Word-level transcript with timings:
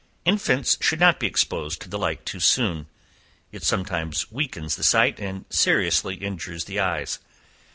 Infants 0.25 0.79
should 0.81 0.99
not 0.99 1.19
be 1.19 1.27
exposed 1.27 1.79
to 1.79 1.87
the 1.87 1.99
light 1.99 2.25
too 2.25 2.39
soon; 2.39 2.87
it 3.51 3.61
sometimes 3.63 4.31
weakens 4.31 4.75
the 4.75 4.81
sight 4.83 5.19
and 5.19 5.45
seriously 5.51 6.15
injures 6.15 6.63
the 6.65 6.79
eyes. 6.79 7.19